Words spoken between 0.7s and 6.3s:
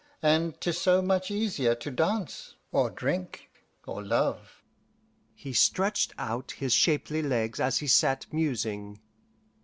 so much easier to dance, or drink, or love." He stretched